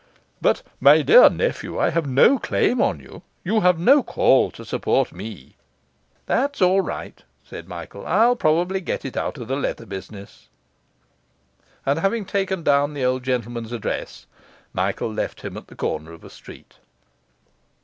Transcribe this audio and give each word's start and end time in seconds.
But, 0.41 0.63
my 0.79 1.03
dear 1.03 1.29
nephew, 1.29 1.77
I 1.77 1.91
have 1.91 2.07
no 2.07 2.39
claim 2.39 2.81
on 2.81 2.99
you; 2.99 3.21
you 3.43 3.59
have 3.61 3.77
no 3.77 4.01
call 4.01 4.49
to 4.49 4.65
support 4.65 5.13
me.' 5.13 5.55
'That's 6.25 6.59
all 6.59 6.81
right,' 6.81 7.21
said 7.43 7.67
Michael; 7.67 8.07
'I'll 8.07 8.35
probably 8.35 8.81
get 8.81 9.05
it 9.05 9.15
out 9.15 9.37
of 9.37 9.47
the 9.47 9.55
leather 9.55 9.85
business.' 9.85 10.49
And 11.85 11.99
having 11.99 12.25
taken 12.25 12.63
down 12.63 12.95
the 12.95 13.05
old 13.05 13.21
gentleman's 13.21 13.71
address, 13.71 14.25
Michael 14.73 15.13
left 15.13 15.41
him 15.41 15.55
at 15.55 15.67
the 15.67 15.75
corner 15.75 16.11
of 16.13 16.23
a 16.23 16.31
street. 16.31 16.77